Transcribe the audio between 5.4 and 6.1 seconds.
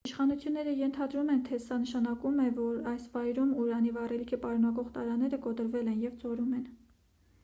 կոտրվել են